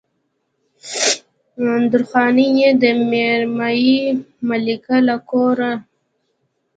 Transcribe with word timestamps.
درخانۍ 1.91 2.47
يې 2.59 2.69
د 2.81 2.83
ميرمايي 3.09 4.01
ملک 4.47 4.85
له 5.07 5.15
کوره 5.29 5.71